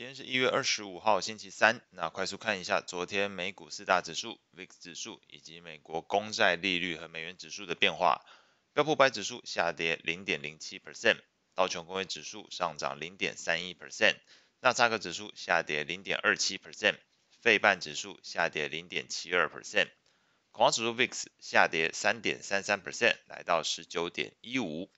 [0.00, 1.82] 今天是一月二十五号，星期三。
[1.90, 8.24] 那快速看一下昨天美股四大指数、VIX 指数以及美国公债利率和美元指数的变化。
[8.72, 11.18] 标普白指数下跌零点零七 percent，
[11.54, 14.16] 道琼工业指数上涨零点三一 percent，
[14.60, 16.96] 纳斯克指数下跌零点二七 percent，
[17.42, 19.90] 费半指数下跌零点七二 percent，
[20.50, 24.90] 恐慌指数 VIX 下跌三点三三 percent，来到十九点一五。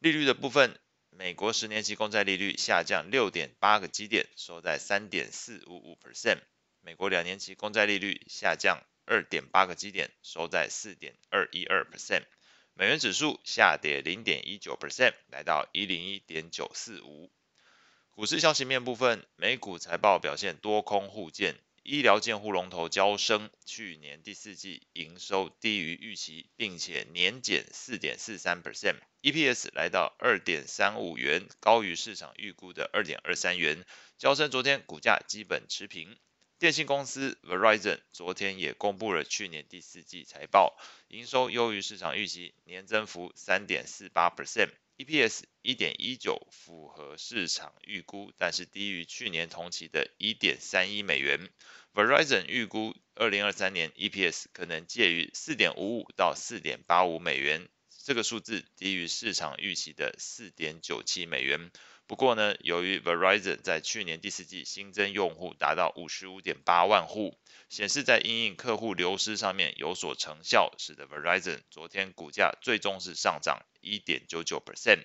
[0.00, 0.78] 利率的部分。
[1.18, 6.38] 美国十年期公债利率下降六点八个基点，收在三点四五五 percent。
[6.80, 12.22] 美国两年期公债利率下降二点八个基点，收在四点二一二 percent。
[12.72, 17.32] 美元指数下跌零点一九 percent，来到一零一点九四五。
[18.10, 21.58] 股市消息面部分，美股财报表现多空互见。
[21.90, 33.86] 医疗健护龙头交生去年第四季营收低于预期，并且年减四点四三 percent，EPS 来到二点三五元，高于市场预估的二点二三元。
[34.18, 36.18] 交生昨天股价基本持平。
[36.58, 40.76] 电信公司 Verizon 昨天也公布了去年第四季财报，
[41.08, 51.48] 营收优于市场预期，年增幅三点四八 percent EPS 一点一九，符合市场预估，但是低于去年同期的一点三一美元。
[51.94, 57.68] Verizon 预估二零二三年 EPS 可能介于四点五五到四点八五美元，
[58.04, 61.70] 这个数字低于市场预期的四点九七美元。
[62.08, 75.04] 不过呢，由于 Verizon 在去年第四季新增用户达到五十五点八万户，显示在因应客户流失上面有所成效，使得 Verizon 昨天股价最终是上涨一点九九 percent。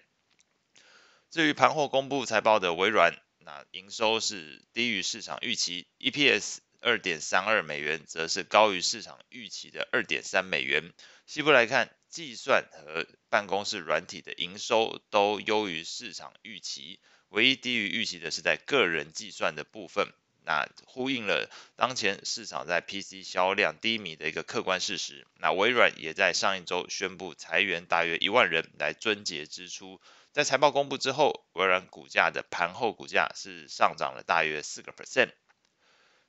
[1.30, 6.58] 至于盘后公布财报的微软，那营收是低于市场预期，EPS。
[6.86, 10.92] 二点三二美元，则是高于市场预期的二点三美元。
[11.26, 20.14] 西部来看，计算和办公室软体的营收都优于市场预期，唯一低于预期的是在个人计算的部分。
[20.46, 25.26] 那呼应了当前市场在 PC 销量低迷的一个客观事实。
[25.40, 30.00] 那微软也在上一周宣布裁员大约一万人来撙节支出。
[30.32, 35.32] 在财报公布之后，微软股价的盘后股价是上涨了大约四个 percent。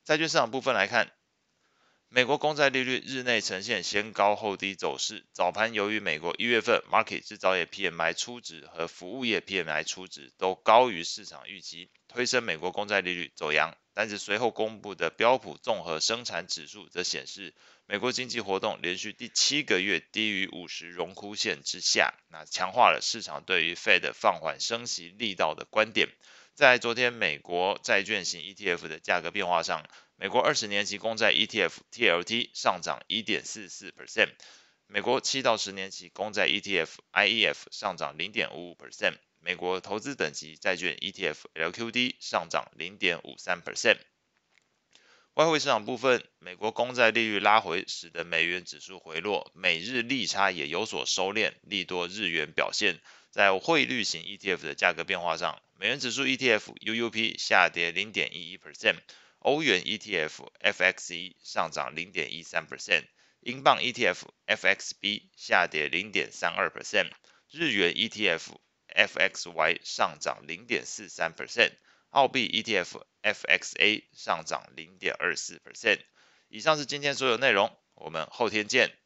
[0.03, 1.11] 债券市场部分来看，
[2.15, 5.25] 美国公债利率日内呈现先高后低走势。
[5.33, 13.75] 早盘由于美国一月份 market 制造业 PMI 初值和服务业 PMI 初值都高于市场预期，推升美国公债利率走扬。
[13.95, 17.55] 但是随后公布的标普综合生产指数则显示，
[17.87, 26.09] 美国经济活动连续第七个月低于五十荣枯线之下，那强化了市场对于 Fed 放缓升息力道的观点。
[26.53, 29.85] 在昨天美国债券型 ETF 的价格变化上，
[30.17, 34.29] 美国二十年期公债 ETF TLT 上涨一点四四 percent，
[34.87, 43.97] 美国七到十年期公债 ETF IEF 上涨零点五五 percent，美国投资等级债券 ETF LQD 上涨零点五三 percent。
[45.33, 53.01] 外汇市场部分，美国公债利率拉回，使得美元指数回落，美日利差也有所收敛，利多日元表现。
[53.31, 58.99] 在汇率型 ETF 的价格变化上，美元指数 ETF UUP 下跌零点一一 percent，
[59.39, 63.03] 欧元 ETF FXE 上涨零点一三 percent，
[63.45, 67.11] 英镑 ETF FXB 下跌零点三二 percent，
[67.51, 68.41] 日元 ETF
[68.89, 71.73] FXY 上涨零点四三 percent，
[72.09, 75.99] 澳币 ETF FXA 上涨零点二四 percent。
[76.47, 78.97] 以上是今天所有内容，我们后天见。